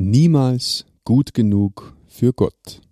[0.00, 2.82] Niemals gut genug für Gott.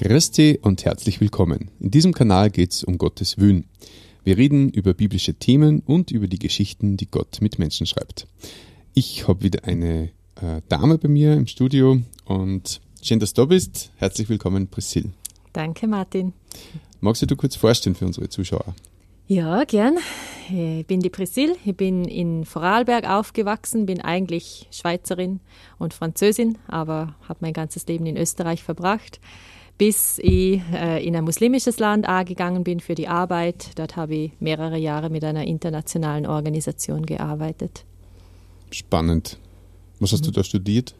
[0.00, 1.70] Christi und herzlich willkommen.
[1.78, 3.66] In diesem Kanal geht es um Gottes Wün.
[4.24, 8.26] Wir reden über biblische Themen und über die Geschichten, die Gott mit Menschen schreibt.
[8.94, 10.08] Ich habe wieder eine
[10.40, 13.92] äh, Dame bei mir im Studio und schön, dass du da bist.
[13.96, 15.10] Herzlich willkommen, Priscille.
[15.52, 16.32] Danke, Martin.
[17.02, 18.74] Magst du dir kurz vorstellen für unsere Zuschauer?
[19.26, 19.98] Ja, gern.
[20.48, 21.56] Ich bin die Priscille.
[21.66, 25.40] Ich bin in Vorarlberg aufgewachsen, bin eigentlich Schweizerin
[25.78, 29.20] und Französin, aber habe mein ganzes Leben in Österreich verbracht
[29.80, 33.70] bis ich äh, in ein muslimisches Land gegangen bin für die Arbeit.
[33.76, 37.86] Dort habe ich mehrere Jahre mit einer internationalen Organisation gearbeitet.
[38.70, 39.38] Spannend.
[39.98, 40.26] Was hast mhm.
[40.26, 40.94] du da studiert?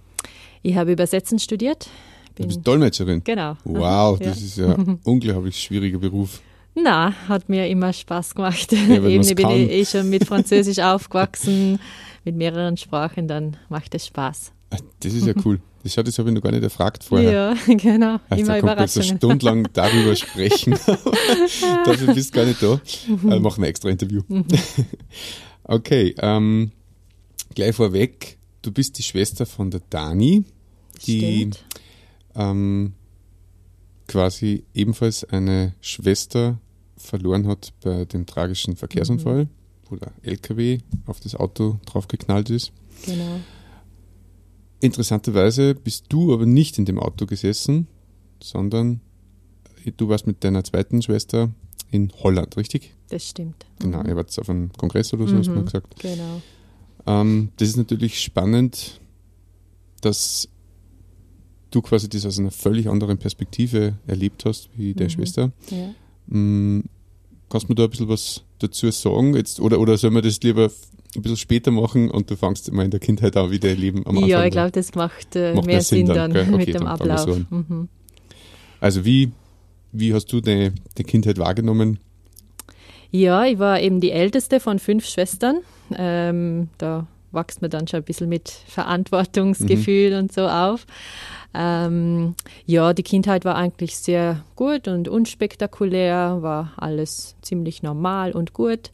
[0.62, 1.90] Ich habe Übersetzen studiert.
[2.34, 3.22] Bin, du bist Dolmetscherin?
[3.22, 3.58] Genau.
[3.64, 4.46] Wow, das ja.
[4.46, 6.40] ist ja ein unglaublich schwieriger Beruf.
[6.74, 8.72] Na, hat mir immer Spaß gemacht.
[8.72, 11.80] Ja, Eben bin ich eh schon mit Französisch aufgewachsen,
[12.24, 14.52] mit mehreren Sprachen, dann macht es Spaß.
[14.70, 15.60] Ah, das ist ja cool.
[15.82, 17.30] Das, das habe ich noch gar nicht erfragt vorher.
[17.30, 18.20] Ja, genau.
[18.28, 20.72] Also, Immer da kommt jetzt eine Stunde lang darüber sprechen.
[21.84, 22.80] Dafür bist du gar nicht da.
[23.08, 23.30] Mhm.
[23.30, 24.22] Also machen ein extra Interview.
[24.28, 24.44] Mhm.
[25.64, 26.72] okay, ähm,
[27.54, 30.44] gleich vorweg, du bist die Schwester von der Dani,
[31.06, 31.50] die
[32.34, 32.92] ähm,
[34.06, 36.58] quasi ebenfalls eine Schwester
[36.98, 39.48] verloren hat bei dem tragischen Verkehrsunfall, mhm.
[39.88, 42.72] wo der LKW auf das Auto draufgeknallt ist.
[43.06, 43.40] Genau.
[44.80, 47.86] Interessanterweise bist du aber nicht in dem Auto gesessen,
[48.42, 49.00] sondern
[49.96, 51.50] du warst mit deiner zweiten Schwester
[51.90, 52.94] in Holland, richtig?
[53.08, 53.66] Das stimmt.
[53.78, 55.38] Genau, ihr wart auf einem Kongress oder so, mhm.
[55.38, 56.00] hast du mal gesagt.
[56.00, 56.42] Genau.
[57.06, 59.00] Ähm, das ist natürlich spannend,
[60.00, 60.48] dass
[61.70, 65.14] du quasi das aus einer völlig anderen Perspektive erlebt hast wie deine mhm.
[65.14, 65.52] Schwester.
[65.70, 65.94] Ja.
[66.26, 66.84] Mhm.
[67.48, 69.34] Kannst du mir da ein bisschen was dazu sagen?
[69.34, 70.70] Jetzt, oder, oder soll man das lieber
[71.16, 74.06] ein bisschen später machen und du fängst immer in der Kindheit an, wie dein Leben
[74.06, 76.72] am Anfang Ja, ich glaube, das macht, äh, macht, mehr Sinn, Sinn dann, dann mit
[76.72, 77.20] dem Ablauf.
[77.20, 77.88] So mhm.
[78.80, 79.32] Also wie,
[79.92, 81.98] wie hast du deine, deine Kindheit wahrgenommen?
[83.10, 85.58] Ja, ich war eben die älteste von fünf Schwestern.
[85.96, 90.18] Ähm, da wächst man dann schon ein bisschen mit Verantwortungsgefühl mhm.
[90.18, 90.86] und so auf.
[91.52, 98.52] Ähm, ja, die Kindheit war eigentlich sehr gut und unspektakulär, war alles ziemlich normal und
[98.52, 98.90] gut.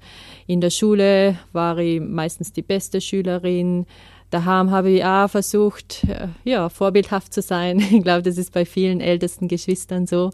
[0.46, 3.86] In der Schule war ich meistens die beste Schülerin.
[4.30, 7.78] Daheim habe ich auch versucht, äh, ja, vorbildhaft zu sein.
[7.90, 10.30] Ich glaube, das ist bei vielen ältesten Geschwistern so,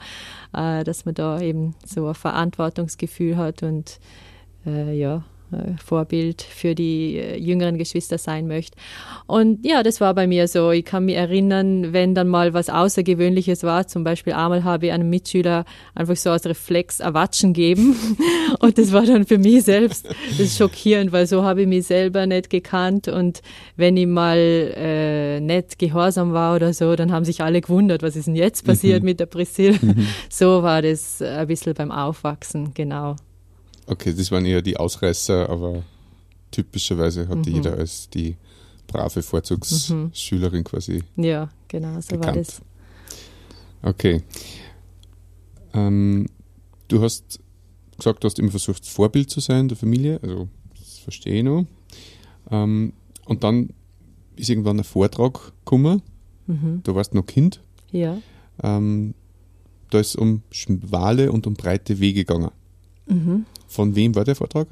[0.54, 3.98] äh, dass man da eben so ein Verantwortungsgefühl hat und
[4.64, 5.24] äh, ja,
[5.84, 8.76] Vorbild für die äh, jüngeren Geschwister sein möchte.
[9.26, 10.70] Und ja, das war bei mir so.
[10.70, 14.92] Ich kann mich erinnern, wenn dann mal was Außergewöhnliches war, zum Beispiel einmal habe ich
[14.92, 15.64] einem Mitschüler
[15.94, 17.96] einfach so als Reflex Erwatschen geben.
[18.60, 20.08] Und das war dann für mich selbst
[20.38, 23.08] das schockierend, weil so habe ich mich selber nicht gekannt.
[23.08, 23.42] Und
[23.76, 28.16] wenn ich mal äh, nicht gehorsam war oder so, dann haben sich alle gewundert, was
[28.16, 29.06] ist denn jetzt passiert mhm.
[29.06, 29.78] mit der Priscilla.
[29.80, 30.06] Mhm.
[30.28, 33.16] So war das ein bisschen beim Aufwachsen, genau.
[33.87, 35.82] Okay, das waren eher die Ausreißer, aber
[36.50, 37.56] typischerweise hatte mhm.
[37.56, 38.37] jeder als die
[38.87, 40.65] brave Vorzugsschülerin mhm.
[40.65, 41.03] quasi.
[41.16, 42.25] Ja, genau, so bekannt.
[42.26, 42.62] war das.
[43.82, 44.22] Okay.
[45.75, 46.26] Ähm,
[46.88, 47.41] du hast
[47.97, 51.64] gesagt, du hast immer versucht, Vorbild zu sein der Familie, also das verstehe ich noch.
[52.50, 52.93] Ähm,
[53.25, 53.70] und dann
[54.37, 56.03] ist irgendwann ein Vortrag gekommen.
[56.47, 56.81] Mhm.
[56.84, 57.62] Du warst noch Kind.
[57.91, 58.19] Ja.
[58.62, 59.14] Ähm,
[59.91, 62.50] da ist es um schmale und um breite Wege gegangen.
[63.06, 63.47] Mhm.
[63.72, 64.69] Von wem war der Vortrag?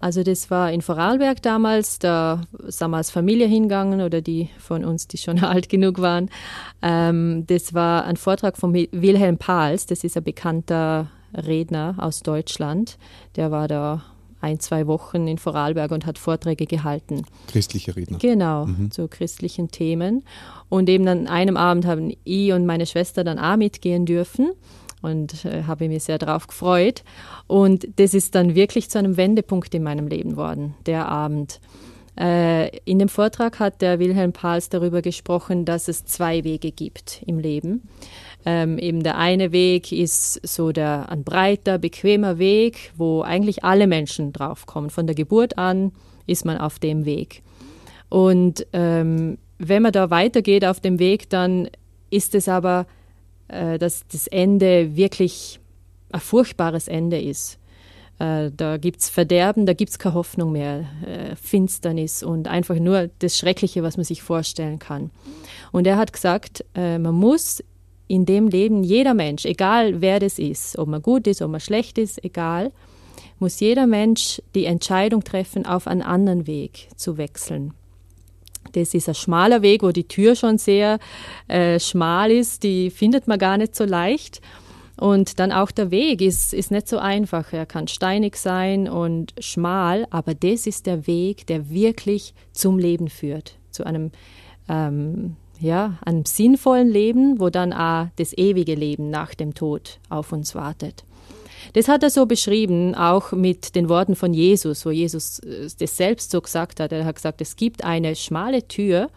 [0.00, 4.84] Also das war in Vorarlberg damals, da sind wir als Familie hingegangen oder die von
[4.84, 6.28] uns, die schon alt genug waren.
[6.82, 12.98] Ähm, das war ein Vortrag von Wilhelm Pahls, das ist ein bekannter Redner aus Deutschland.
[13.36, 14.02] Der war da
[14.40, 17.22] ein, zwei Wochen in Vorarlberg und hat Vorträge gehalten.
[17.48, 18.18] Christliche Redner.
[18.18, 18.90] Genau, mhm.
[18.90, 20.22] zu christlichen Themen.
[20.68, 24.50] Und eben an einem Abend haben ich und meine Schwester dann auch mitgehen dürfen
[25.04, 27.04] und äh, habe mich sehr darauf gefreut.
[27.46, 31.60] Und das ist dann wirklich zu einem Wendepunkt in meinem Leben worden, der Abend.
[32.18, 37.22] Äh, in dem Vortrag hat der Wilhelm Pahls darüber gesprochen, dass es zwei Wege gibt
[37.26, 37.88] im Leben.
[38.46, 43.86] Ähm, eben der eine Weg ist so der ein breiter, bequemer Weg, wo eigentlich alle
[43.86, 44.90] Menschen draufkommen.
[44.90, 45.92] Von der Geburt an
[46.26, 47.42] ist man auf dem Weg.
[48.08, 51.68] Und ähm, wenn man da weitergeht auf dem Weg, dann
[52.10, 52.86] ist es aber
[53.54, 55.60] äh, dass das Ende wirklich
[56.12, 57.58] ein furchtbares Ende ist.
[58.18, 62.76] Äh, da gibt es Verderben, da gibt es keine Hoffnung mehr, äh, Finsternis und einfach
[62.76, 65.10] nur das Schreckliche, was man sich vorstellen kann.
[65.72, 67.64] Und er hat gesagt, man muss
[68.06, 71.58] in dem Leben, jeder Mensch, egal wer das ist, ob man gut ist, ob man
[71.58, 72.70] schlecht ist, egal,
[73.40, 77.74] muss jeder Mensch die Entscheidung treffen, auf einen anderen Weg zu wechseln.
[78.76, 80.98] Das ist ein schmaler Weg, wo die Tür schon sehr
[81.48, 84.40] äh, schmal ist, die findet man gar nicht so leicht.
[84.96, 87.52] Und dann auch der Weg ist, ist nicht so einfach.
[87.52, 93.08] Er kann steinig sein und schmal, aber das ist der Weg, der wirklich zum Leben
[93.08, 94.12] führt, zu einem,
[94.68, 100.32] ähm, ja, einem sinnvollen Leben, wo dann auch das ewige Leben nach dem Tod auf
[100.32, 101.04] uns wartet.
[101.72, 105.96] Das hat er so beschrieben, auch mit den Worten von Jesus, wo Jesus äh, das
[105.96, 106.92] selbst so gesagt hat.
[106.92, 109.08] Er hat gesagt, es gibt eine schmale Tür,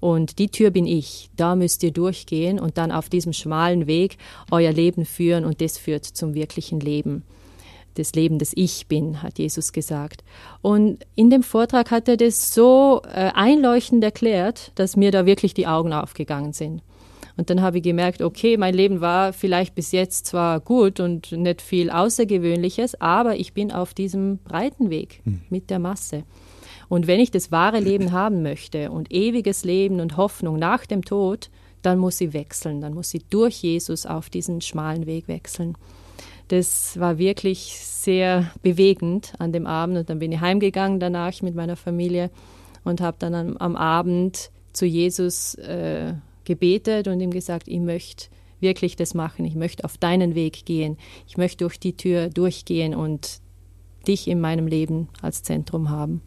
[0.00, 1.30] und die Tür bin ich.
[1.36, 4.16] Da müsst ihr durchgehen und dann auf diesem schmalen Weg
[4.50, 7.24] euer Leben führen und das führt zum wirklichen Leben.
[7.94, 10.22] Das Leben, das ich bin, hat Jesus gesagt.
[10.62, 15.52] Und in dem Vortrag hat er das so äh, einleuchtend erklärt, dass mir da wirklich
[15.52, 16.82] die Augen aufgegangen sind.
[17.38, 21.30] Und dann habe ich gemerkt, okay, mein Leben war vielleicht bis jetzt zwar gut und
[21.30, 25.42] nicht viel Außergewöhnliches, aber ich bin auf diesem breiten Weg hm.
[25.48, 26.24] mit der Masse.
[26.88, 31.04] Und wenn ich das wahre Leben haben möchte und ewiges Leben und Hoffnung nach dem
[31.04, 31.48] Tod,
[31.82, 35.76] dann muss sie wechseln, dann muss sie durch Jesus auf diesen schmalen Weg wechseln.
[36.48, 41.54] Das war wirklich sehr bewegend an dem Abend und dann bin ich heimgegangen danach mit
[41.54, 42.30] meiner Familie
[42.82, 46.14] und habe dann am, am, Abend zu Jesus äh,
[46.48, 48.26] gebetet und ihm gesagt, ich möchte
[48.58, 50.96] wirklich das machen, ich möchte auf deinen Weg gehen,
[51.28, 53.40] ich möchte durch die Tür durchgehen und
[54.08, 56.22] dich in meinem Leben als Zentrum haben.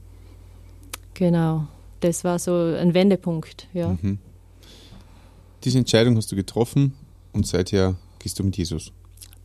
[1.15, 1.67] Genau,
[1.99, 3.97] das war so ein Wendepunkt, ja.
[4.01, 4.19] Mhm.
[5.63, 6.93] Diese Entscheidung hast du getroffen
[7.33, 8.93] und seither gehst du mit Jesus.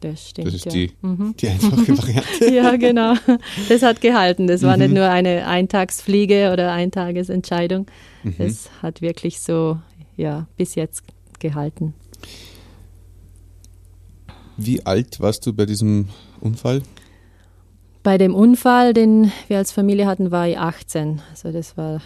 [0.00, 0.48] Das stimmt.
[0.48, 0.72] Das ist ja.
[0.72, 1.34] die, mhm.
[1.38, 2.54] die einfache Variante.
[2.54, 3.14] ja, genau.
[3.68, 4.46] Das hat gehalten.
[4.46, 4.82] Das war mhm.
[4.82, 7.86] nicht nur eine Eintagsfliege oder Eintagesentscheidung.
[8.22, 8.34] Mhm.
[8.38, 9.78] Das hat wirklich so,
[10.16, 11.04] ja, bis jetzt
[11.38, 11.94] gehalten.
[14.56, 16.08] Wie alt warst du bei diesem
[16.40, 16.82] Unfall?
[18.02, 21.20] Bei dem Unfall, den wir als Familie hatten, war ich 18.
[21.30, 22.00] Also das war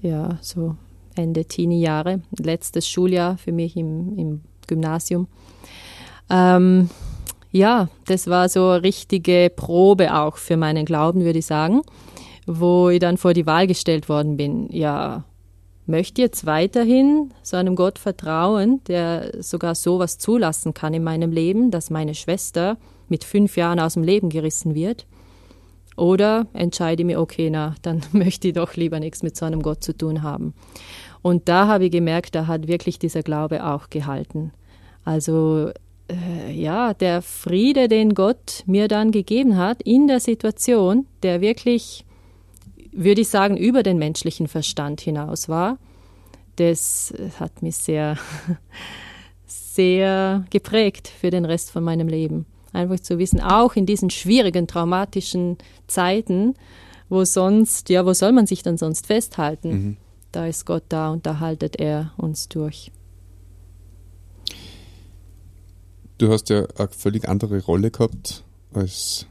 [0.00, 0.76] ja so
[1.14, 5.26] Ende Teenie-Jahre, letztes Schuljahr für mich im, im Gymnasium.
[6.30, 6.90] Ähm,
[7.50, 11.82] ja, das war so eine richtige Probe auch für meinen Glauben, würde ich sagen,
[12.46, 14.68] wo ich dann vor die Wahl gestellt worden bin.
[14.70, 15.24] Ja,
[15.86, 21.70] möchte jetzt weiterhin so einem Gott vertrauen, der sogar sowas zulassen kann in meinem Leben,
[21.70, 22.76] dass meine Schwester
[23.08, 25.06] mit fünf Jahren aus dem Leben gerissen wird?
[25.96, 29.62] Oder entscheide ich mir, okay, na, dann möchte ich doch lieber nichts mit so einem
[29.62, 30.54] Gott zu tun haben.
[31.22, 34.52] Und da habe ich gemerkt, da hat wirklich dieser Glaube auch gehalten.
[35.04, 35.70] Also
[36.08, 42.04] äh, ja, der Friede, den Gott mir dann gegeben hat in der Situation, der wirklich,
[42.96, 45.78] würde ich sagen, über den menschlichen Verstand hinaus war,
[46.56, 48.16] das hat mich sehr,
[49.46, 52.46] sehr geprägt für den Rest von meinem Leben.
[52.72, 56.54] Einfach zu wissen, auch in diesen schwierigen, traumatischen Zeiten,
[57.08, 59.70] wo sonst, ja, wo soll man sich dann sonst festhalten?
[59.70, 59.96] Mhm.
[60.32, 62.90] Da ist Gott da und da haltet er uns durch.
[66.18, 68.42] Du hast ja eine völlig andere Rolle gehabt
[68.76, 69.26] als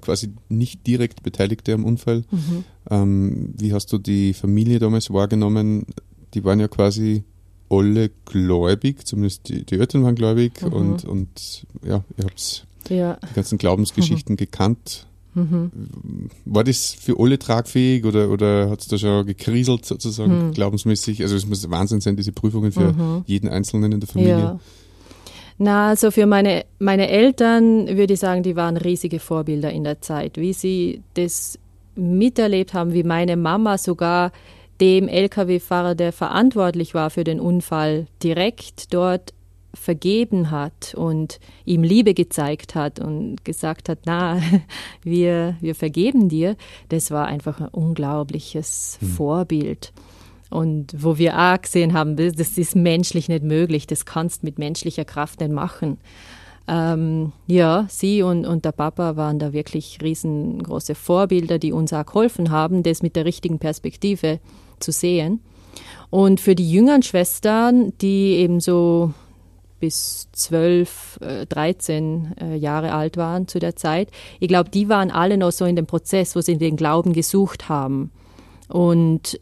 [0.00, 2.24] quasi nicht direkt Beteiligte am Unfall.
[2.30, 2.64] Mhm.
[2.90, 5.86] Ähm, wie hast du die Familie damals wahrgenommen?
[6.34, 7.22] Die waren ja quasi
[7.70, 10.72] alle gläubig, zumindest die, die Eltern waren gläubig mhm.
[10.72, 13.18] und, und ja, ihr habt ja.
[13.30, 14.38] die ganzen Glaubensgeschichten mhm.
[14.38, 15.06] gekannt.
[15.34, 15.70] Mhm.
[16.44, 20.52] War das für alle tragfähig oder, oder hat es da schon gekriselt sozusagen, mhm.
[20.52, 21.22] glaubensmäßig?
[21.22, 23.24] Also es muss Wahnsinn sein, diese Prüfungen für mhm.
[23.26, 24.38] jeden Einzelnen in der Familie.
[24.38, 24.60] Ja.
[25.58, 30.00] Na, also für meine, meine Eltern würde ich sagen, die waren riesige Vorbilder in der
[30.00, 31.58] Zeit, wie sie das
[31.94, 34.32] miterlebt haben, wie meine Mama sogar
[34.80, 39.32] dem Lkw-Fahrer, der verantwortlich war für den Unfall, direkt dort
[39.74, 44.40] vergeben hat und ihm Liebe gezeigt hat und gesagt hat, na,
[45.02, 46.56] wir, wir vergeben dir,
[46.88, 49.06] das war einfach ein unglaubliches mhm.
[49.06, 49.92] Vorbild.
[50.54, 55.04] Und wo wir auch gesehen haben, das ist menschlich nicht möglich, das kannst mit menschlicher
[55.04, 55.98] Kraft nicht machen.
[56.68, 62.06] Ähm, ja, sie und, und der Papa waren da wirklich riesengroße Vorbilder, die uns auch
[62.06, 64.38] geholfen haben, das mit der richtigen Perspektive
[64.78, 65.40] zu sehen.
[66.08, 69.12] Und für die jüngeren Schwestern, die eben so
[69.80, 71.18] bis 12,
[71.48, 74.08] 13 äh, äh, Jahre alt waren zu der Zeit,
[74.38, 77.68] ich glaube, die waren alle noch so in dem Prozess, wo sie den Glauben gesucht
[77.68, 78.12] haben.
[78.68, 79.40] Und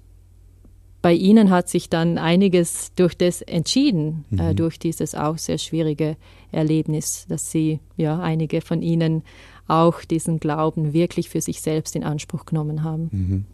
[1.03, 4.41] bei ihnen hat sich dann einiges durch das entschieden, äh, mhm.
[4.41, 6.17] äh, durch dieses auch sehr schwierige
[6.53, 9.23] Erlebnis, dass sie, ja, einige von ihnen
[9.67, 13.09] auch diesen Glauben wirklich für sich selbst in Anspruch genommen haben.
[13.11, 13.45] Mhm.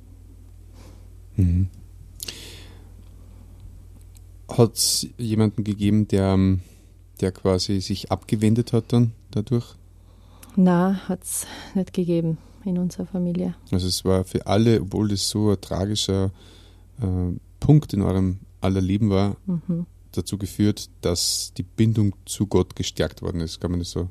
[1.36, 1.68] Mhm.
[4.48, 6.38] Hat es jemanden gegeben, der,
[7.20, 9.74] der quasi sich abgewendet hat dann dadurch?
[10.56, 13.54] Na, hat es nicht gegeben in unserer Familie.
[13.70, 16.32] Also es war für alle, obwohl das so ein tragischer
[17.00, 19.86] äh, Punkt in eurem aller Leben war, mhm.
[20.12, 23.60] dazu geführt, dass die Bindung zu Gott gestärkt worden ist.
[23.60, 24.08] Kann man das so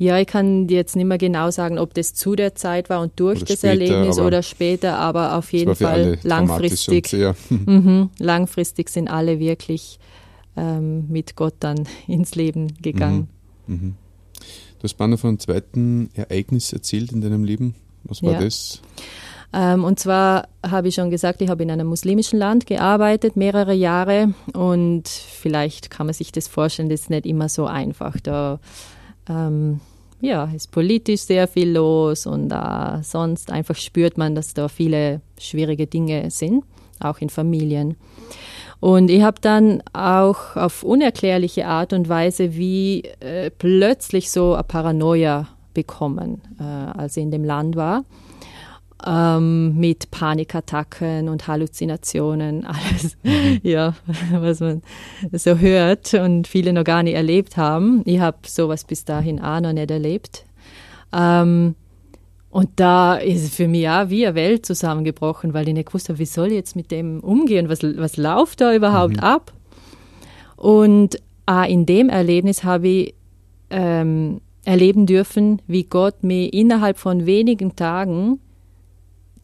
[0.00, 3.00] ja, ich kann dir jetzt nicht mehr genau sagen, ob das zu der Zeit war
[3.00, 7.12] und durch oder das später, Erlebnis oder später, aber auf jeden Fall langfristig.
[7.50, 9.98] Mhm, langfristig sind alle wirklich
[10.56, 13.28] ähm, mit Gott dann ins Leben gegangen.
[13.66, 13.74] Mhm.
[13.74, 13.94] Mhm.
[14.78, 17.74] Du hast mal von einem zweiten Ereignis erzählt in deinem Leben.
[18.04, 18.40] Was war ja.
[18.40, 18.80] das?
[19.52, 23.72] Ähm, und zwar habe ich schon gesagt, ich habe in einem muslimischen Land gearbeitet, mehrere
[23.72, 24.34] Jahre.
[24.52, 28.20] Und vielleicht kann man sich das vorstellen, das ist nicht immer so einfach.
[28.20, 28.60] Da
[29.28, 29.80] ähm,
[30.20, 35.20] ja, ist politisch sehr viel los und äh, sonst einfach spürt man, dass da viele
[35.38, 36.64] schwierige Dinge sind,
[37.00, 37.96] auch in Familien.
[38.80, 44.64] Und ich habe dann auch auf unerklärliche Art und Weise wie äh, plötzlich so eine
[44.64, 48.04] Paranoia bekommen, äh, als ich in dem Land war
[49.06, 53.60] ähm, mit Panikattacken und Halluzinationen, alles, mhm.
[53.62, 53.94] ja,
[54.32, 54.82] was man
[55.32, 58.02] so hört und viele noch gar nicht erlebt haben.
[58.04, 60.44] Ich habe sowas bis dahin auch noch nicht erlebt.
[61.12, 61.74] Ähm,
[62.50, 66.18] und da ist für mich auch wie eine Welt zusammengebrochen, weil ich nicht gewusst habe,
[66.18, 69.22] wie soll ich jetzt mit dem umgehen, was, was läuft da überhaupt mhm.
[69.22, 69.52] ab?
[70.56, 73.14] Und auch in dem Erlebnis habe ich
[73.70, 78.40] ähm, erleben dürfen, wie Gott mir innerhalb von wenigen Tagen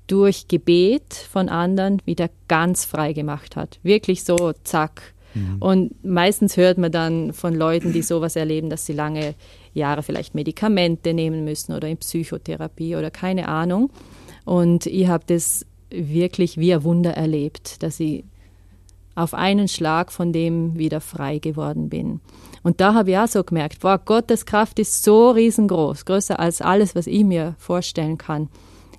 [0.07, 3.79] durch Gebet von anderen wieder ganz frei gemacht hat.
[3.83, 5.15] Wirklich so, zack.
[5.35, 5.57] Mhm.
[5.61, 9.35] Und meistens hört man dann von Leuten, die sowas erleben, dass sie lange
[9.73, 13.91] Jahre vielleicht Medikamente nehmen müssen oder in Psychotherapie oder keine Ahnung.
[14.45, 18.25] Und ich habe das wirklich wie ein Wunder erlebt, dass ich
[19.15, 22.21] auf einen Schlag von dem wieder frei geworden bin.
[22.63, 26.61] Und da habe ich auch so gemerkt, boah, Gottes Kraft ist so riesengroß, größer als
[26.61, 28.49] alles, was ich mir vorstellen kann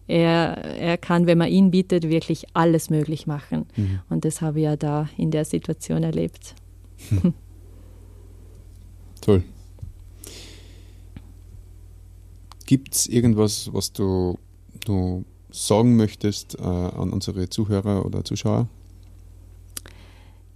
[0.08, 3.66] er, er kann, wenn man ihn bietet, wirklich alles möglich machen.
[3.76, 4.00] Mhm.
[4.10, 6.56] Und das habe ich ja da in der Situation erlebt.
[7.10, 7.34] Hm.
[9.22, 9.44] Toll.
[12.66, 14.38] Gibt es irgendwas, was du,
[14.86, 18.68] du sagen möchtest äh, an unsere Zuhörer oder Zuschauer?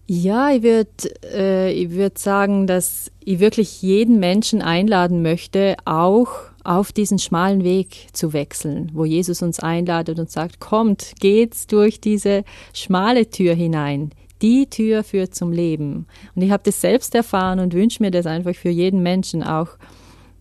[0.07, 0.89] Ja, ich würde
[1.21, 8.07] äh, würd sagen, dass ich wirklich jeden Menschen einladen möchte, auch auf diesen schmalen Weg
[8.13, 14.11] zu wechseln, wo Jesus uns einladet und sagt, kommt, geht's durch diese schmale Tür hinein.
[14.41, 16.05] Die Tür führt zum Leben.
[16.35, 19.69] Und ich habe das selbst erfahren und wünsche mir das einfach für jeden Menschen, auch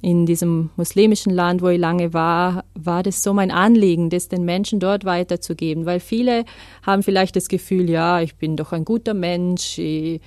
[0.01, 4.45] in diesem muslimischen Land, wo ich lange war, war das so mein Anliegen, das den
[4.45, 6.45] Menschen dort weiterzugeben, weil viele
[6.83, 10.21] haben vielleicht das Gefühl, ja, ich bin doch ein guter Mensch, ich,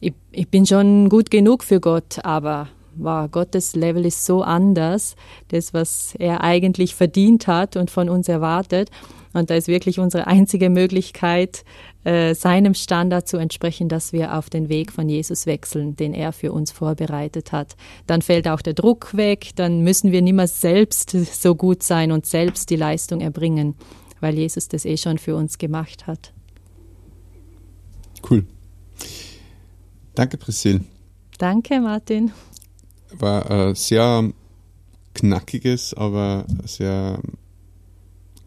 [0.00, 5.16] ich, ich bin schon gut genug für Gott, aber wow, Gottes Level ist so anders,
[5.48, 8.90] das, was er eigentlich verdient hat und von uns erwartet.
[9.34, 11.64] Und da ist wirklich unsere einzige Möglichkeit,
[12.04, 16.32] äh, seinem Standard zu entsprechen, dass wir auf den Weg von Jesus wechseln, den er
[16.32, 17.76] für uns vorbereitet hat.
[18.06, 22.26] Dann fällt auch der Druck weg, dann müssen wir mehr selbst so gut sein und
[22.26, 23.74] selbst die Leistung erbringen,
[24.20, 26.32] weil Jesus das eh schon für uns gemacht hat.
[28.28, 28.46] Cool.
[30.14, 30.80] Danke, Priscille.
[31.38, 32.30] Danke, Martin
[33.20, 34.32] war ein sehr
[35.14, 37.20] knackiges, aber sehr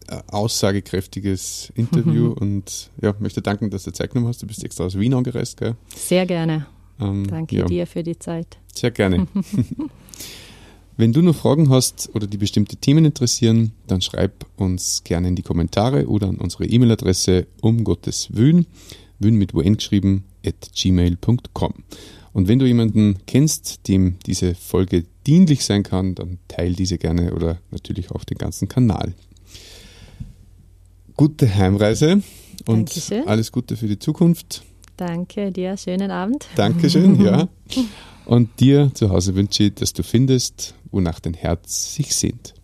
[0.08, 2.32] äh, aussagekräftiges Interview mhm.
[2.40, 4.42] und ja, möchte danken, dass du Zeit genommen hast.
[4.42, 5.74] Du bist extra aus Wien angereist, gell?
[5.94, 6.66] Sehr gerne.
[7.00, 7.64] Ähm, Danke ja.
[7.66, 8.58] dir für die Zeit.
[8.74, 9.26] Sehr gerne.
[10.96, 15.36] Wenn du noch Fragen hast oder die bestimmte Themen interessieren, dann schreib uns gerne in
[15.36, 18.66] die Kommentare oder an unsere E-Mail-Adresse um Gottes Wün,
[19.20, 21.74] Wün mit UN geschrieben, at gmail.com.
[22.38, 27.34] Und wenn du jemanden kennst, dem diese Folge dienlich sein kann, dann teile diese gerne
[27.34, 29.12] oder natürlich auch den ganzen Kanal.
[31.16, 32.22] Gute Heimreise
[32.64, 33.26] und Dankeschön.
[33.26, 34.62] alles Gute für die Zukunft.
[34.96, 36.46] Danke dir, schönen Abend.
[36.54, 37.48] Dankeschön, ja.
[38.24, 42.54] Und dir zu Hause wünsche ich, dass du findest, wonach dein Herz sich sehnt.